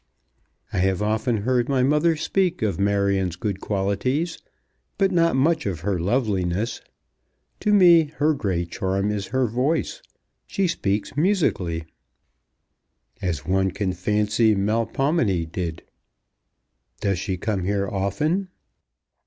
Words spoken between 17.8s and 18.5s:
often?"